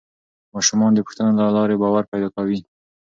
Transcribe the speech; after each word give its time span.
ماشومان 0.55 0.91
د 0.93 0.99
پوښتنو 1.05 1.31
له 1.39 1.47
لارې 1.57 1.75
باور 1.81 2.03
پیدا 2.11 2.29
کوي 2.35 2.59